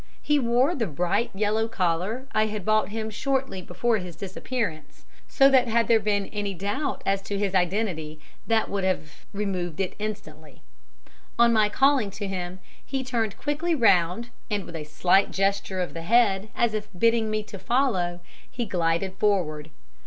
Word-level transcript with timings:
He 0.23 0.39
wore 0.39 0.73
the 0.73 0.87
bright 0.87 1.29
yellow 1.35 1.67
collar 1.67 2.25
I 2.31 2.47
had 2.47 2.65
bought 2.65 2.89
him 2.89 3.11
shortly 3.11 3.61
before 3.61 3.99
his 3.99 4.15
disappearance, 4.15 5.05
so 5.27 5.47
that 5.49 5.67
had 5.67 5.87
there 5.87 5.99
been 5.99 6.25
any 6.29 6.55
doubt 6.55 7.03
as 7.05 7.21
to 7.21 7.37
his 7.37 7.53
identity 7.53 8.19
that 8.47 8.67
would 8.67 8.83
have 8.83 9.27
removed 9.31 9.79
it 9.79 9.93
instantly. 9.99 10.63
On 11.37 11.53
my 11.53 11.69
calling 11.69 12.09
to 12.17 12.27
him, 12.27 12.57
he 12.83 13.03
turned 13.03 13.37
quickly 13.37 13.75
round 13.75 14.29
and, 14.49 14.65
with 14.65 14.75
a 14.75 14.85
slight 14.85 15.29
gesture 15.29 15.79
of 15.81 15.93
the 15.93 16.01
head 16.01 16.49
as 16.55 16.73
if 16.73 16.87
bidding 16.97 17.29
me 17.29 17.43
to 17.43 17.59
follow, 17.59 18.21
he 18.49 18.65
glided 18.65 19.13
forward. 19.17 19.69